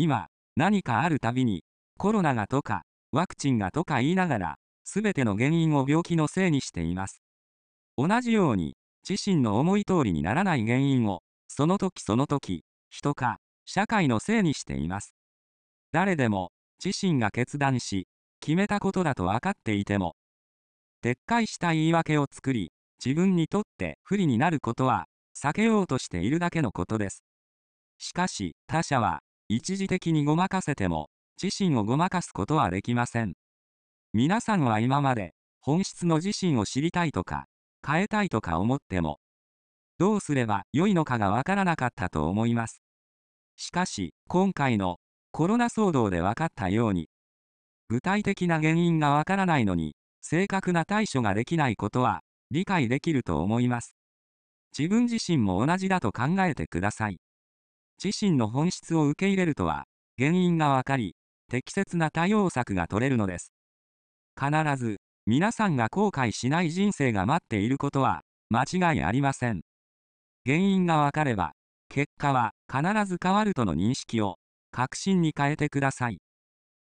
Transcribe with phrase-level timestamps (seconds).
[0.00, 1.64] 今、何かあるたびに、
[1.98, 7.20] コロナがとか、ワクチンがとか言いながら、すべての原因を病気のせいにしています。
[7.96, 8.76] 同じように、
[9.08, 15.16] 自身の思い通りにならない原因を、その時その時、人か、社会のせいにしています。
[15.90, 16.52] 誰でも、
[16.84, 18.06] 自身が決断し、
[18.38, 20.14] 決めたことだと分かっていても、
[21.02, 22.70] 撤回した言い訳を作り、
[23.04, 25.06] 自分にとって不利になることは、
[25.36, 27.24] 避けようとしているだけのことです。
[27.98, 31.08] しかし、他者は、一時的にごまかせても、
[31.42, 33.32] 自身をごまかすことはできません。
[34.12, 37.46] 皆さんは今まで、本質の自身を知りたいとか、
[37.86, 39.20] 変えたいとか思っても、
[39.96, 42.82] どうすれば良いのかがわからなかったと思います。
[43.56, 44.98] しかし、今回の
[45.32, 47.08] コロナ騒動で分かったように、
[47.88, 53.96] 具体的な原因がわからないのに、正確な対処ができないことは、理解できると思います。
[54.76, 57.18] 自分自身も同じだと考えてください。
[58.02, 59.84] 自身の本質を受け入れるとは、
[60.18, 61.14] 原因がわかり、
[61.50, 63.52] 適切な対応策が取れるのです。
[64.38, 69.62] 必ず、皆さんが後悔しない人生が待っていることは、間違いありません。
[70.46, 71.52] 原因がわかれば、
[71.88, 74.36] 結果は必ず変わるとの認識を、
[74.70, 76.18] 確信に変えてください。